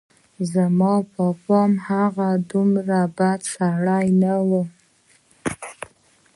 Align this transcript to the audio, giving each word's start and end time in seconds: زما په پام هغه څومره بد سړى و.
زما 0.51 0.93
په 1.13 1.25
پام 1.45 1.71
هغه 1.87 2.29
څومره 2.49 2.99
بد 3.17 3.39
سړى 3.55 4.05
و. 4.49 4.51